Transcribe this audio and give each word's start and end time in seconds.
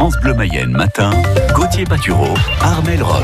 France 0.00 0.16
Bleu 0.22 0.32
Mayenne 0.32 0.70
matin, 0.70 1.10
Gauthier 1.54 1.84
Patureau, 1.84 2.32
Armel 2.62 3.02
Rock. 3.02 3.22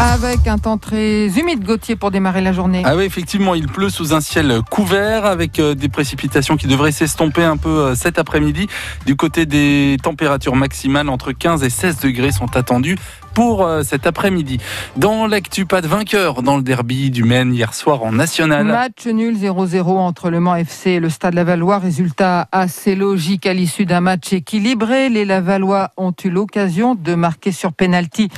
Avec 0.00 0.46
un 0.46 0.56
temps 0.56 0.78
très 0.78 1.26
humide, 1.36 1.64
Gauthier, 1.64 1.96
pour 1.96 2.12
démarrer 2.12 2.42
la 2.42 2.52
journée. 2.52 2.82
Ah 2.84 2.94
oui, 2.94 3.02
effectivement, 3.02 3.56
il 3.56 3.66
pleut 3.66 3.88
sous 3.88 4.14
un 4.14 4.20
ciel 4.20 4.60
couvert 4.70 5.26
avec 5.26 5.58
euh, 5.58 5.74
des 5.74 5.88
précipitations 5.88 6.56
qui 6.56 6.68
devraient 6.68 6.92
s'estomper 6.92 7.42
un 7.42 7.56
peu 7.56 7.70
euh, 7.70 7.94
cet 7.96 8.20
après-midi. 8.20 8.68
Du 9.04 9.16
côté 9.16 9.46
des 9.46 9.96
températures 10.00 10.54
maximales, 10.54 11.08
entre 11.08 11.32
15 11.32 11.64
et 11.64 11.70
16 11.70 11.98
degrés 11.98 12.30
sont 12.30 12.56
attendues 12.56 12.96
pour 13.34 13.66
euh, 13.66 13.82
cet 13.82 14.06
après-midi. 14.06 14.58
Dans 14.96 15.26
l'actu, 15.26 15.66
pas 15.66 15.80
de 15.80 15.88
vainqueur 15.88 16.42
dans 16.42 16.56
le 16.56 16.62
derby 16.62 17.10
du 17.10 17.24
Maine 17.24 17.52
hier 17.52 17.74
soir 17.74 18.02
en 18.04 18.12
national. 18.12 18.66
Match 18.66 19.06
nul 19.06 19.36
0-0 19.36 19.82
entre 19.82 20.30
le 20.30 20.40
Mans 20.40 20.54
FC 20.54 20.90
et 20.90 21.00
le 21.00 21.10
Stade 21.10 21.34
Lavallois. 21.34 21.78
Résultat 21.78 22.48
assez 22.52 22.94
logique 22.94 23.46
à 23.46 23.52
l'issue 23.52 23.86
d'un 23.86 24.00
match 24.00 24.32
équilibré. 24.32 25.08
Les 25.08 25.24
Lavallois 25.24 25.90
ont 25.96 26.14
eu 26.24 26.30
l'occasion 26.30 26.94
de 26.94 27.14
marquer 27.14 27.52
sur 27.52 27.72
penalty 27.72 28.28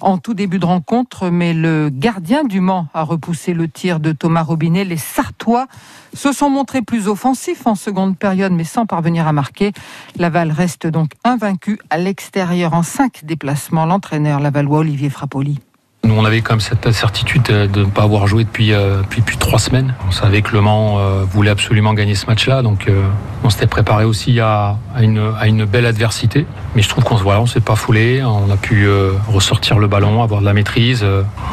en 0.00 0.18
tout 0.18 0.34
début 0.34 0.58
de 0.58 0.66
rencontre, 0.66 1.28
mais 1.28 1.52
le 1.52 1.90
gardien 1.92 2.44
du 2.44 2.60
Mans 2.60 2.88
a 2.94 3.02
repoussé 3.02 3.52
le 3.52 3.68
tir 3.68 4.00
de 4.00 4.12
Thomas 4.12 4.42
Robinet. 4.42 4.84
Les 4.84 4.96
Sartois 4.96 5.66
se 6.14 6.32
sont 6.32 6.50
montrés 6.50 6.82
plus 6.82 7.08
offensifs 7.08 7.66
en 7.66 7.74
seconde 7.74 8.18
période, 8.18 8.52
mais 8.52 8.64
sans 8.64 8.86
parvenir 8.86 9.28
à 9.28 9.32
marquer. 9.32 9.72
Laval 10.16 10.50
reste 10.50 10.86
donc 10.86 11.10
invaincu 11.24 11.78
à 11.90 11.98
l'extérieur 11.98 12.72
en 12.74 12.82
cinq 12.82 13.24
déplacements. 13.24 13.86
L'entraîneur 13.86 14.40
Lavallois, 14.46 14.78
Olivier 14.78 15.10
Frappoli. 15.10 15.58
Nous, 16.04 16.14
on 16.14 16.24
avait 16.24 16.40
quand 16.40 16.52
même 16.52 16.60
cette 16.60 16.92
certitude 16.92 17.42
de 17.42 17.80
ne 17.80 17.86
pas 17.86 18.04
avoir 18.04 18.28
joué 18.28 18.44
depuis, 18.44 18.72
euh, 18.72 19.02
depuis, 19.16 19.36
trois 19.38 19.58
semaines. 19.58 19.92
On 20.06 20.12
savait 20.12 20.40
que 20.40 20.52
Le 20.52 20.60
Mans 20.60 21.00
euh, 21.00 21.24
voulait 21.24 21.50
absolument 21.50 21.94
gagner 21.94 22.14
ce 22.14 22.26
match-là, 22.26 22.62
donc 22.62 22.86
euh, 22.86 23.02
on 23.42 23.50
s'était 23.50 23.66
préparé 23.66 24.04
aussi 24.04 24.38
à, 24.38 24.76
une, 25.00 25.32
à, 25.36 25.48
une, 25.48 25.64
belle 25.64 25.84
adversité. 25.84 26.46
Mais 26.76 26.82
je 26.82 26.88
trouve 26.88 27.02
qu'on 27.02 27.16
voilà, 27.16 27.40
ne 27.40 27.46
s'est 27.46 27.58
pas 27.58 27.74
foulé, 27.74 28.22
on 28.22 28.48
a 28.48 28.56
pu 28.56 28.86
ressortir 29.26 29.80
le 29.80 29.88
ballon, 29.88 30.22
avoir 30.22 30.40
de 30.40 30.46
la 30.46 30.52
maîtrise. 30.52 31.04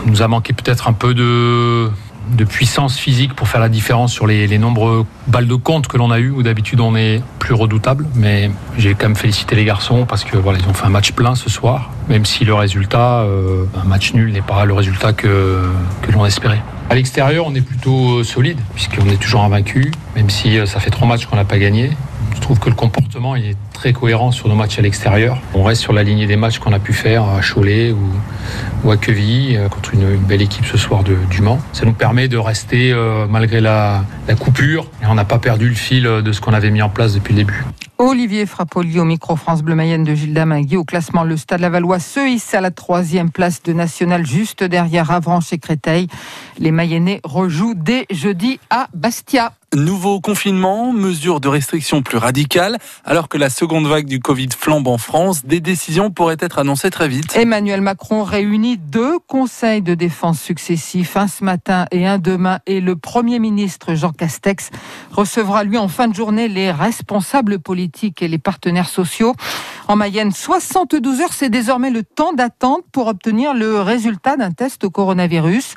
Il 0.06 0.12
nous 0.12 0.22
a 0.22 0.28
manqué 0.28 0.54
peut-être 0.54 0.88
un 0.88 0.94
peu 0.94 1.16
de, 1.16 1.90
de 2.32 2.44
puissance 2.44 2.98
physique 2.98 3.34
pour 3.34 3.48
faire 3.48 3.62
la 3.62 3.70
différence 3.70 4.14
sur 4.14 4.28
les, 4.28 4.58
nombreux 4.58 5.06
balles 5.28 5.48
de 5.48 5.56
compte 5.56 5.88
que 5.88 5.98
l'on 5.98 6.12
a 6.12 6.20
eu 6.20 6.30
où 6.30 6.44
d'habitude 6.44 6.80
on 6.80 6.96
est 6.96 7.22
plus 7.40 7.54
redoutable. 7.54 8.06
Mais 8.16 8.52
j'ai 8.78 8.94
quand 8.94 9.08
même 9.08 9.16
félicité 9.16 9.56
les 9.56 9.66
garçons 9.66 10.06
parce 10.06 10.24
que 10.24 10.38
voilà, 10.38 10.60
ils 10.60 10.68
ont 10.68 10.74
fait 10.74 10.86
un 10.86 10.90
match 10.90 11.12
plein 11.12 11.36
ce 11.36 11.50
soir, 11.50 11.92
même 12.10 12.26
si 12.26 12.46
le 12.46 12.54
résultat, 12.54 13.22
euh, 13.22 13.66
un 13.80 13.86
match 13.86 14.14
nul 14.14 14.32
n'est 14.32 14.42
pas 14.42 14.66
le 14.66 14.74
résultat 14.74 15.14
que, 15.14 15.62
que 16.02 16.12
l'on 16.12 16.26
espérait. 16.26 16.62
À 16.90 16.96
l'extérieur, 16.96 17.46
on 17.48 17.56
est 17.56 17.62
plutôt 17.62 18.20
euh, 18.20 18.24
solide 18.24 18.60
puisqu'on 18.76 19.10
est 19.10 19.22
toujours 19.22 19.44
invaincu, 19.44 19.92
même 20.16 20.30
si 20.30 20.58
euh, 20.60 20.66
ça 20.66 20.80
fait 20.80 20.92
trois 20.92 21.08
matchs 21.08 21.26
qu'on 21.26 21.36
n'a 21.36 21.46
pas 21.46 21.58
gagné. 21.58 21.92
Je 22.36 22.42
trouve 22.42 22.60
que 22.60 22.70
le 22.70 22.76
comportement 22.76 23.36
est 23.36 23.56
très 23.74 23.94
cohérent 23.94 24.32
sur 24.32 24.48
nos 24.48 24.56
matchs 24.56 24.80
à 24.80 24.82
l'extérieur. 24.82 25.40
On 25.54 25.64
reste 25.64 25.82
sur 25.82 25.94
la 25.94 26.04
lignée 26.04 26.28
des 26.28 26.36
matchs 26.36 26.60
qu'on 26.60 26.74
a 26.74 26.80
pu 26.80 26.94
faire 26.94 27.24
à 27.24 27.42
Cholet 27.42 27.94
ou, 28.84 28.92
à 28.92 28.98
Quevilly 28.98 29.58
contre 29.70 29.94
une, 29.94 30.18
belle 30.18 30.42
équipe 30.42 30.66
ce 30.66 30.78
soir 30.78 31.04
de, 31.04 31.16
du 31.30 31.42
Mans. 31.42 31.60
Ça 31.72 31.86
nous 31.86 31.94
permet 31.94 32.28
de 32.28 32.38
rester 32.38 32.94
malgré 33.30 33.62
la, 33.62 34.04
coupure 34.40 34.88
et 35.02 35.06
on 35.06 35.16
n'a 35.16 35.26
pas 35.26 35.40
perdu 35.40 35.70
le 35.70 35.76
fil 35.76 36.04
de 36.04 36.32
ce 36.32 36.42
qu'on 36.42 36.54
avait 36.54 36.72
mis 36.72 36.82
en 36.82 36.90
place 36.90 37.14
depuis 37.14 37.34
le 37.34 37.40
début. 37.40 37.64
Olivier 38.06 38.46
Frappoli 38.46 39.00
au 39.00 39.06
micro 39.06 39.36
France 39.38 39.62
Bleu 39.62 39.76
Mayenne 39.76 40.04
de 40.04 40.14
Gilles 40.14 40.34
Damingui. 40.34 40.76
Au 40.76 40.84
classement, 40.84 41.24
le 41.24 41.38
Stade 41.38 41.62
Lavallois 41.62 42.00
se 42.00 42.20
hisse 42.28 42.54
à 42.54 42.60
la 42.60 42.70
troisième 42.70 43.32
place 43.32 43.64
de 43.64 43.72
National, 43.72 44.26
juste 44.26 44.64
derrière 44.64 45.10
Avranches 45.12 45.54
et 45.54 45.58
Créteil. 45.58 46.08
Les 46.60 46.72
Mayennais 46.72 47.22
rejouent 47.24 47.76
dès 47.76 48.06
jeudi 48.12 48.60
à 48.70 48.88
Bastia. 48.94 49.54
Nouveau 49.76 50.22
confinement, 50.22 50.94
mesures 50.94 51.40
de 51.40 51.48
restriction 51.48 52.04
plus 52.04 52.18
radicales, 52.18 52.78
alors 53.06 53.28
que 53.28 53.40
la 53.40 53.50
seconde 53.50 53.88
vague 53.88 54.06
du 54.06 54.20
Covid 54.20 54.50
flambe 54.56 54.88
en 54.88 55.00
France, 55.00 55.46
des 55.46 55.62
décisions 55.62 56.12
pourraient 56.12 56.38
être 56.40 56.60
annoncées 56.60 56.92
très 56.92 57.08
vite. 57.08 57.36
Emmanuel 57.36 57.82
Macron 57.82 58.24
réunit 58.24 58.78
deux 58.78 59.18
conseils 59.20 59.82
de 59.82 59.96
défense 59.96 60.40
successifs, 60.40 61.18
un 61.18 61.28
ce 61.28 61.44
matin 61.44 61.88
et 61.92 62.06
un 62.06 62.20
demain, 62.20 62.60
et 62.68 62.82
le 62.82 62.96
Premier 62.96 63.40
ministre 63.40 63.96
Jean 63.96 64.12
Castex 64.12 64.70
recevra 65.12 65.64
lui 65.64 65.80
en 65.80 65.88
fin 65.88 66.08
de 66.08 66.14
journée 66.14 66.48
les 66.48 66.70
responsables 66.70 67.58
politiques 67.58 68.22
et 68.22 68.28
les 68.28 68.38
partenaires 68.38 68.90
sociaux. 68.90 69.34
En 69.88 69.96
Mayenne, 69.96 70.32
72 70.32 71.20
heures, 71.22 71.34
c'est 71.34 71.50
désormais 71.50 71.90
le 71.90 72.04
temps 72.04 72.34
d'attente 72.34 72.84
pour 72.92 73.08
obtenir 73.08 73.54
le 73.54 73.82
résultat 73.82 74.38
d'un 74.38 74.52
test 74.52 74.84
au 74.84 74.90
coronavirus. 74.90 75.76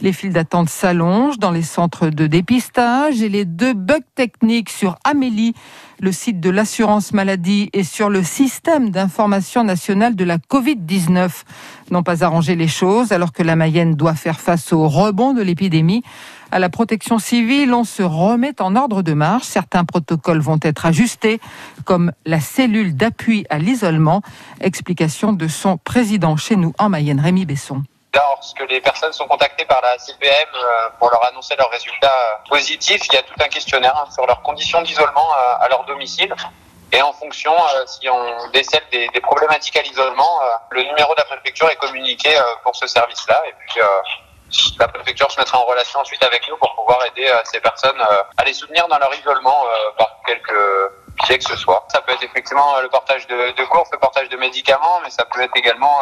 Les 0.00 0.12
files 0.12 0.32
d'attente 0.32 0.68
s'allongent 0.68 1.38
dans 1.38 1.50
les 1.50 1.62
centres 1.62 2.08
de 2.08 2.26
dépistage 2.28 3.20
et 3.20 3.28
les 3.28 3.37
deux 3.44 3.74
bugs 3.74 3.98
techniques 4.14 4.70
sur 4.70 4.96
Amélie, 5.04 5.54
le 6.00 6.12
site 6.12 6.40
de 6.40 6.50
l'assurance 6.50 7.12
maladie, 7.12 7.70
et 7.72 7.84
sur 7.84 8.08
le 8.08 8.22
système 8.22 8.90
d'information 8.90 9.64
nationale 9.64 10.16
de 10.16 10.24
la 10.24 10.38
Covid-19 10.38 11.44
n'ont 11.90 12.02
pas 12.02 12.24
arrangé 12.24 12.56
les 12.56 12.68
choses 12.68 13.12
alors 13.12 13.32
que 13.32 13.42
la 13.42 13.56
Mayenne 13.56 13.94
doit 13.94 14.14
faire 14.14 14.40
face 14.40 14.72
au 14.72 14.88
rebond 14.88 15.34
de 15.34 15.42
l'épidémie. 15.42 16.02
À 16.50 16.58
la 16.58 16.70
protection 16.70 17.18
civile, 17.18 17.74
on 17.74 17.84
se 17.84 18.02
remet 18.02 18.60
en 18.60 18.74
ordre 18.76 19.02
de 19.02 19.12
marche. 19.12 19.44
Certains 19.44 19.84
protocoles 19.84 20.40
vont 20.40 20.58
être 20.62 20.86
ajustés, 20.86 21.40
comme 21.84 22.12
la 22.24 22.40
cellule 22.40 22.96
d'appui 22.96 23.44
à 23.50 23.58
l'isolement. 23.58 24.22
Explication 24.60 25.32
de 25.32 25.48
son 25.48 25.76
président 25.76 26.36
chez 26.36 26.56
nous 26.56 26.72
en 26.78 26.88
Mayenne, 26.88 27.20
Rémi 27.20 27.44
Besson 27.44 27.82
lorsque 28.18 28.60
les 28.68 28.80
personnes 28.80 29.12
sont 29.12 29.26
contactées 29.26 29.64
par 29.64 29.80
la 29.82 29.98
CPM 29.98 30.48
euh, 30.54 30.88
pour 30.98 31.10
leur 31.10 31.24
annoncer 31.26 31.54
leurs 31.56 31.70
résultats 31.70 32.06
euh, 32.06 32.48
positifs, 32.48 33.02
il 33.06 33.14
y 33.14 33.16
a 33.16 33.22
tout 33.22 33.34
un 33.40 33.48
questionnaire 33.48 33.96
hein, 33.96 34.10
sur 34.10 34.26
leurs 34.26 34.42
conditions 34.42 34.82
d'isolement 34.82 35.32
euh, 35.34 35.64
à 35.64 35.68
leur 35.68 35.84
domicile. 35.84 36.34
Et 36.90 37.02
en 37.02 37.12
fonction, 37.12 37.52
si 37.84 38.08
on 38.08 38.48
décèle 38.48 38.82
des, 38.90 39.10
problématiques 39.20 39.76
à 39.76 39.82
l'isolement, 39.82 40.40
le 40.70 40.84
numéro 40.84 41.12
de 41.14 41.18
la 41.18 41.26
préfecture 41.26 41.68
est 41.68 41.76
communiqué 41.76 42.30
pour 42.62 42.74
ce 42.74 42.86
service-là. 42.86 43.42
Et 43.46 43.52
puis, 43.58 43.80
la 44.78 44.88
préfecture 44.88 45.30
se 45.30 45.38
mettra 45.38 45.58
en 45.58 45.66
relation 45.66 46.00
ensuite 46.00 46.22
avec 46.24 46.48
nous 46.48 46.56
pour 46.56 46.74
pouvoir 46.76 47.04
aider 47.04 47.30
ces 47.44 47.60
personnes 47.60 48.02
à 48.38 48.42
les 48.42 48.54
soutenir 48.54 48.88
dans 48.88 48.96
leur 48.96 49.14
isolement 49.14 49.66
par 49.98 50.16
quelque 50.24 50.90
biais 51.26 51.36
que 51.36 51.44
ce 51.44 51.56
soit. 51.56 51.84
Ça 51.92 52.00
peut 52.00 52.12
être 52.12 52.22
effectivement 52.22 52.80
le 52.80 52.88
portage 52.88 53.26
de, 53.26 53.54
de 53.54 53.64
courses, 53.66 53.90
le 53.92 53.98
portage 53.98 54.30
de 54.30 54.38
médicaments, 54.38 55.00
mais 55.02 55.10
ça 55.10 55.26
peut 55.26 55.42
être 55.42 55.56
également 55.56 56.00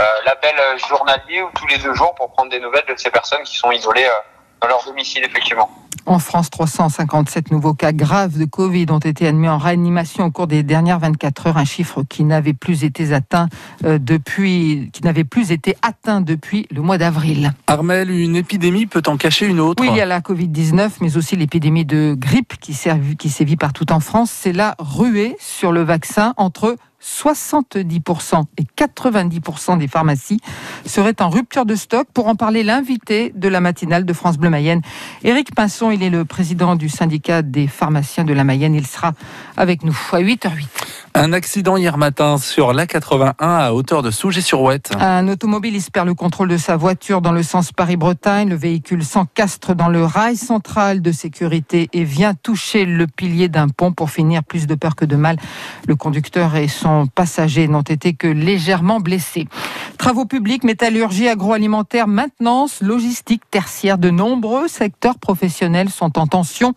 euh, 0.00 0.04
l'appel 0.24 0.54
journalier 0.88 1.42
ou 1.42 1.50
tous 1.54 1.66
les 1.66 1.78
deux 1.78 1.94
jours 1.94 2.14
pour 2.14 2.30
prendre 2.32 2.50
des 2.50 2.60
nouvelles 2.60 2.86
de 2.88 2.94
ces 2.96 3.10
personnes 3.10 3.42
qui 3.42 3.56
sont 3.56 3.70
isolées 3.70 4.06
euh, 4.06 4.60
dans 4.60 4.68
leur 4.68 4.84
domicile, 4.84 5.24
effectivement. 5.24 5.70
En 6.04 6.18
France, 6.18 6.50
357 6.50 7.52
nouveaux 7.52 7.74
cas 7.74 7.92
graves 7.92 8.36
de 8.36 8.44
Covid 8.44 8.86
ont 8.90 8.98
été 8.98 9.28
admis 9.28 9.48
en 9.48 9.58
réanimation 9.58 10.24
au 10.24 10.30
cours 10.30 10.48
des 10.48 10.64
dernières 10.64 10.98
24 10.98 11.46
heures, 11.46 11.56
un 11.58 11.64
chiffre 11.64 12.02
qui 12.02 12.24
n'avait 12.24 12.54
plus 12.54 12.82
été 12.82 13.12
atteint 13.12 13.48
euh, 13.84 13.98
depuis, 14.00 14.90
qui 14.92 15.04
n'avait 15.04 15.24
plus 15.24 15.52
été 15.52 15.76
atteint 15.82 16.20
depuis 16.20 16.66
le 16.72 16.80
mois 16.80 16.98
d'avril. 16.98 17.52
Armel, 17.68 18.10
une 18.10 18.34
épidémie 18.34 18.86
peut 18.86 19.02
en 19.06 19.16
cacher 19.16 19.46
une 19.46 19.60
autre. 19.60 19.80
Oui, 19.80 19.90
il 19.92 19.96
y 19.96 20.00
a 20.00 20.06
la 20.06 20.20
Covid-19, 20.20 20.90
mais 21.00 21.16
aussi 21.16 21.36
l'épidémie 21.36 21.84
de 21.84 22.14
grippe 22.18 22.58
qui, 22.58 22.76
qui 23.16 23.28
sévit 23.28 23.56
partout 23.56 23.92
en 23.92 24.00
France. 24.00 24.30
C'est 24.32 24.52
la 24.52 24.74
ruée 24.80 25.36
sur 25.38 25.70
le 25.70 25.82
vaccin 25.82 26.34
entre 26.36 26.76
70% 27.02 28.44
et 28.58 28.64
90% 28.76 29.78
des 29.78 29.88
pharmacies 29.88 30.40
seraient 30.86 31.20
en 31.20 31.28
rupture 31.28 31.66
de 31.66 31.74
stock. 31.74 32.06
Pour 32.14 32.28
en 32.28 32.36
parler, 32.36 32.62
l'invité 32.62 33.32
de 33.34 33.48
la 33.48 33.60
matinale 33.60 34.04
de 34.04 34.12
France 34.12 34.38
Bleu 34.38 34.50
Mayenne, 34.50 34.82
Éric 35.24 35.54
Pinson, 35.54 35.90
il 35.90 36.02
est 36.02 36.10
le 36.10 36.24
président 36.24 36.76
du 36.76 36.88
syndicat 36.88 37.42
des 37.42 37.66
pharmaciens 37.66 38.24
de 38.24 38.32
la 38.32 38.44
Mayenne. 38.44 38.74
Il 38.74 38.86
sera 38.86 39.12
avec 39.56 39.82
nous 39.82 39.96
à 40.12 40.20
8h08. 40.20 41.01
Un 41.14 41.34
accident 41.34 41.76
hier 41.76 41.98
matin 41.98 42.38
sur 42.38 42.72
l'A81 42.72 43.34
à 43.38 43.74
hauteur 43.74 44.02
de 44.02 44.10
Souget-sur-Ouette. 44.10 44.92
Un 44.98 45.28
automobiliste 45.28 45.90
perd 45.90 46.06
le 46.06 46.14
contrôle 46.14 46.48
de 46.48 46.56
sa 46.56 46.78
voiture 46.78 47.20
dans 47.20 47.32
le 47.32 47.42
sens 47.42 47.70
Paris-Bretagne. 47.70 48.48
Le 48.48 48.56
véhicule 48.56 49.04
s'encastre 49.04 49.74
dans 49.74 49.88
le 49.88 50.04
rail 50.04 50.38
central 50.38 51.02
de 51.02 51.12
sécurité 51.12 51.90
et 51.92 52.04
vient 52.04 52.32
toucher 52.32 52.86
le 52.86 53.06
pilier 53.06 53.48
d'un 53.48 53.68
pont 53.68 53.92
pour 53.92 54.10
finir 54.10 54.42
plus 54.42 54.66
de 54.66 54.74
peur 54.74 54.96
que 54.96 55.04
de 55.04 55.16
mal. 55.16 55.36
Le 55.86 55.96
conducteur 55.96 56.56
et 56.56 56.66
son 56.66 57.06
passager 57.06 57.68
n'ont 57.68 57.82
été 57.82 58.14
que 58.14 58.26
légèrement 58.26 58.98
blessés. 58.98 59.48
Travaux 59.98 60.24
publics, 60.24 60.64
métallurgie, 60.64 61.28
agroalimentaire, 61.28 62.08
maintenance, 62.08 62.80
logistique 62.80 63.42
tertiaire, 63.50 63.98
de 63.98 64.08
nombreux 64.08 64.66
secteurs 64.66 65.18
professionnels 65.18 65.90
sont 65.90 66.18
en 66.18 66.26
tension 66.26 66.74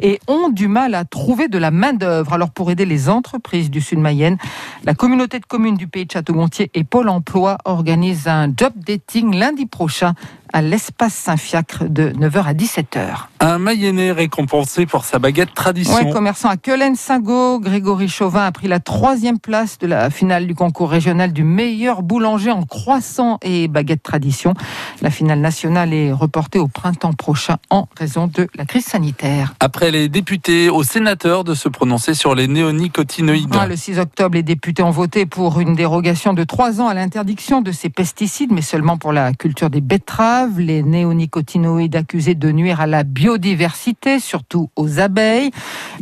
et 0.00 0.20
ont 0.28 0.48
du 0.48 0.68
mal 0.68 0.94
à 0.94 1.04
trouver 1.04 1.48
de 1.48 1.58
la 1.58 1.70
main-d'œuvre. 1.70 2.32
Alors, 2.32 2.50
pour 2.50 2.70
aider 2.70 2.84
les 2.84 3.08
entreprises 3.08 3.70
du 3.70 3.80
Sud-Mayenne, 3.80 4.38
la 4.84 4.94
communauté 4.94 5.38
de 5.38 5.46
communes 5.46 5.76
du 5.76 5.86
pays 5.86 6.06
de 6.06 6.12
Château-Gontier 6.12 6.70
et 6.74 6.84
Pôle 6.84 7.08
emploi 7.08 7.58
organisent 7.64 8.28
un 8.28 8.52
job 8.56 8.72
dating 8.76 9.34
lundi 9.34 9.66
prochain 9.66 10.14
à 10.52 10.62
l'espace 10.62 11.14
Saint-Fiacre 11.14 11.84
de 11.88 12.10
9h 12.10 12.44
à 12.44 12.54
17h. 12.54 13.26
Un 13.40 13.58
Mayennais 13.58 14.12
récompensé 14.12 14.86
pour 14.86 15.04
sa 15.04 15.18
baguette 15.18 15.54
tradition. 15.54 15.94
Oui, 15.96 16.10
commerçant 16.10 16.48
à 16.48 16.56
Quelen-Singo, 16.56 17.60
Grégory 17.60 18.08
Chauvin 18.08 18.46
a 18.46 18.52
pris 18.52 18.68
la 18.68 18.80
troisième 18.80 19.38
place 19.38 19.78
de 19.78 19.86
la 19.86 20.08
finale 20.08 20.46
du 20.46 20.54
concours 20.54 20.90
régional 20.90 21.32
du 21.32 21.44
meilleur 21.44 22.02
boulanger 22.02 22.50
en 22.50 22.62
croissant 22.62 23.38
et 23.42 23.68
baguette 23.68 24.02
tradition. 24.02 24.54
La 25.02 25.10
finale 25.10 25.40
nationale 25.40 25.92
est 25.92 26.12
reportée 26.12 26.58
au 26.58 26.68
printemps 26.68 27.12
prochain 27.12 27.56
en 27.70 27.88
raison 27.98 28.26
de 28.26 28.48
la 28.54 28.64
crise 28.64 28.86
sanitaire. 28.86 29.54
Après 29.60 29.85
les 29.90 30.08
députés 30.08 30.68
aux 30.68 30.82
sénateurs 30.82 31.44
de 31.44 31.54
se 31.54 31.68
prononcer 31.68 32.14
sur 32.14 32.34
les 32.34 32.48
néonicotinoïdes. 32.48 33.54
Le 33.68 33.76
6 33.76 33.98
octobre, 33.98 34.34
les 34.34 34.42
députés 34.42 34.82
ont 34.82 34.90
voté 34.90 35.26
pour 35.26 35.60
une 35.60 35.74
dérogation 35.74 36.32
de 36.32 36.44
3 36.44 36.80
ans 36.80 36.88
à 36.88 36.94
l'interdiction 36.94 37.62
de 37.62 37.72
ces 37.72 37.88
pesticides, 37.90 38.52
mais 38.52 38.62
seulement 38.62 38.96
pour 38.96 39.12
la 39.12 39.32
culture 39.32 39.70
des 39.70 39.80
betteraves. 39.80 40.58
Les 40.58 40.82
néonicotinoïdes 40.82 41.96
accusés 41.96 42.34
de 42.34 42.50
nuire 42.52 42.80
à 42.80 42.86
la 42.86 43.02
biodiversité, 43.02 44.20
surtout 44.20 44.70
aux 44.76 45.00
abeilles. 45.00 45.50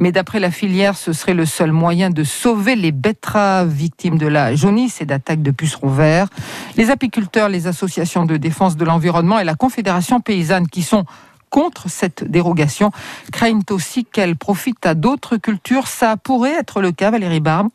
Mais 0.01 0.13
d'après 0.13 0.41
la 0.41 0.51
filière, 0.51 0.97
ce 0.97 1.13
serait 1.13 1.35
le 1.35 1.47
seul 1.47 1.73
moyen 1.73 2.11
de 2.11 2.25
sauver 2.25 2.77
les 2.77 2.93
betteraves 2.93 3.69
victimes 3.69 4.19
de 4.19 4.27
la 4.27 4.55
jaunisse 4.55 5.01
et 5.01 5.07
d'attaques 5.07 5.43
de 5.43 5.51
pucerons 5.51 5.89
verts. 5.89 6.29
Les 6.77 6.91
apiculteurs, 6.91 7.49
les 7.49 7.67
associations 7.67 8.25
de 8.25 8.37
défense 8.37 8.77
de 8.77 8.85
l'environnement 8.85 9.39
et 9.39 9.45
la 9.45 9.55
Confédération 9.55 10.21
paysanne 10.21 10.69
qui 10.69 10.83
sont 10.83 11.05
contre 11.55 11.89
cette 11.89 12.25
dérogation 12.25 12.91
craignent 13.31 13.63
aussi 13.71 14.05
qu'elle 14.05 14.35
profite 14.35 14.85
à 14.85 14.95
d'autres 14.95 15.37
cultures. 15.37 15.87
Ça 15.87 16.17
pourrait 16.17 16.51
être 16.59 16.83
le 16.83 16.91
cas, 16.91 17.13
Valérie 17.13 17.39
Barbe 17.39 17.69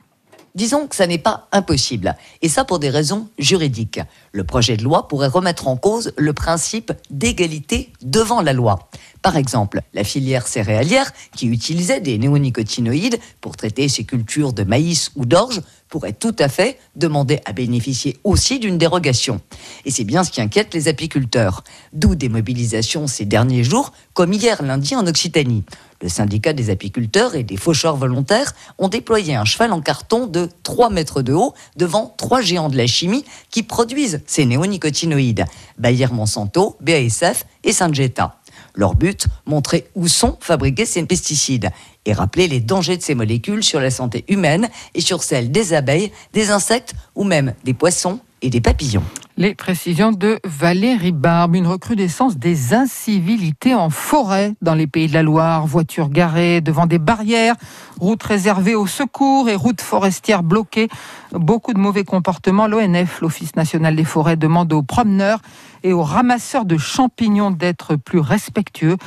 Disons 0.54 0.88
que 0.88 0.98
ça 0.98 1.08
n'est 1.08 1.18
pas 1.18 1.48
impossible, 1.54 2.18
et 2.42 2.50
ça 2.50 2.66
pour 2.66 2.80
des 2.80 2.90
raisons 2.90 3.30
juridiques. 3.38 4.02
Le 4.34 4.44
projet 4.44 4.76
de 4.76 4.84
loi 4.84 5.08
pourrait 5.08 5.28
remettre 5.28 5.70
en 5.70 5.78
cause 5.78 6.12
le 6.18 6.34
principe 6.34 6.92
d'égalité 7.10 7.94
devant 8.02 8.42
la 8.42 8.52
loi. 8.52 8.90
Par 9.22 9.38
exemple, 9.38 9.82
la 9.94 10.04
filière 10.04 10.48
céréalière, 10.48 11.14
qui 11.34 11.48
utilisait 11.48 12.02
des 12.02 12.18
néonicotinoïdes 12.18 13.20
pour 13.40 13.56
traiter 13.56 13.88
ses 13.88 14.04
cultures 14.04 14.52
de 14.52 14.64
maïs 14.64 15.12
ou 15.16 15.25
d'orge, 15.25 15.62
pourrait 15.89 16.13
tout 16.13 16.36
à 16.39 16.47
fait 16.47 16.80
demander 16.95 17.41
à 17.45 17.51
bénéficier 17.51 18.18
aussi 18.24 18.59
d'une 18.59 18.77
dérogation. 18.77 19.41
Et 19.86 19.91
c'est 19.91 20.03
bien 20.03 20.24
ce 20.24 20.31
qui 20.31 20.39
inquiète 20.39 20.74
les 20.74 20.88
apiculteurs. 20.88 21.63
D'où 21.94 22.15
des 22.15 22.30
mobilisations 22.30 23.07
ces 23.07 23.25
derniers 23.25 23.63
jours, 23.63 23.91
comme 24.13 24.33
hier 24.33 24.62
lundi 24.62 24.95
en 24.95 25.06
Occitanie. 25.07 25.63
Le 26.01 26.07
syndicat 26.07 26.53
des 26.53 26.69
apiculteurs 26.69 27.36
et 27.36 27.44
des 27.44 27.57
faucheurs 27.57 27.97
volontaires 27.97 28.53
ont 28.77 28.88
déployé 28.88 29.36
un 29.36 29.44
cheval 29.44 29.74
en 29.74 29.81
carton 29.81 30.27
de 30.27 30.47
3 30.63 30.89
mètres 30.91 31.21
de 31.21 31.33
haut 31.33 31.53
devant 31.75 32.13
trois 32.18 32.41
géants 32.41 32.69
de 32.69 32.77
la 32.77 32.88
chimie 32.88 33.25
qui 33.50 33.63
produisent 33.63 34.21
ces 34.25 34.45
néonicotinoïdes, 34.45 35.45
Bayer 35.77 36.07
Monsanto, 36.07 36.77
BASF 36.80 37.45
et 37.65 37.74
Syngenta. 37.74 38.38
Leur 38.80 38.96
but, 38.96 39.28
montrer 39.46 39.90
où 39.94 40.08
sont 40.08 40.38
fabriqués 40.40 40.86
ces 40.86 41.06
pesticides 41.06 41.70
et 42.06 42.14
rappeler 42.14 42.48
les 42.48 42.62
dangers 42.62 42.96
de 42.96 43.02
ces 43.02 43.14
molécules 43.14 43.62
sur 43.62 43.81
la 43.81 43.92
santé 43.92 44.24
humaine 44.30 44.70
et 44.96 45.02
sur 45.02 45.22
celle 45.22 45.52
des 45.52 45.74
abeilles, 45.74 46.14
des 46.31 46.50
insectes 46.50 46.94
ou 47.14 47.26
même 47.26 47.54
des 47.66 47.74
poissons 47.74 48.22
et 48.41 48.50
des 48.50 48.62
papillons. 48.62 49.03
Les 49.38 49.56
précisions 49.56 50.12
de 50.12 50.38
Valérie 50.44 51.13
Barbe. 51.13 51.56
Une 51.56 51.68
recrudescence 51.68 52.38
des 52.38 52.74
incivilités 52.74 53.74
en 53.74 53.89
forêt 53.89 54.53
dans 54.62 54.74
les 54.75 54.86
pays 54.86 55.07
de 55.07 55.13
la 55.13 55.24
Loire. 55.24 55.65
Voitures 55.65 56.09
garées 56.09 56.59
devant 56.59 56.86
des 56.86 57.00
barrières, 57.00 57.56
routes 58.00 58.24
réservées 58.24 58.75
au 58.75 58.86
secours 58.86 59.47
et 59.47 59.56
routes 59.56 59.80
forestières 59.80 60.44
bloquées. 60.44 60.89
Beaucoup 61.31 61.74
de 61.74 61.80
mauvais 61.80 62.03
comportements. 62.03 62.68
L'ONF, 62.68 63.21
l'Office 63.21 63.56
national 63.56 63.95
des 63.95 64.03
forêts, 64.03 64.36
demande 64.36 64.74
aux 64.74 64.83
promeneurs 64.83 65.39
et 65.83 65.94
aux 65.94 66.03
ramasseurs 66.03 66.65
de 66.65 66.77
champignons 66.77 67.51
d'être 67.51 67.95
plus 67.95 68.19
respectueux. 68.19 68.97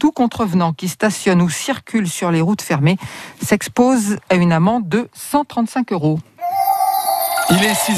Tout 0.00 0.12
contrevenant 0.12 0.72
qui 0.72 0.88
stationne 0.88 1.42
ou 1.42 1.50
circule 1.50 2.08
sur 2.08 2.30
les 2.30 2.40
routes 2.40 2.62
fermées 2.62 2.96
s'expose 3.42 4.16
à 4.30 4.36
une 4.36 4.52
amende 4.52 4.88
de 4.88 5.08
135 5.12 5.92
euros. 5.92 6.18
Il 7.50 7.62
est 7.64 7.74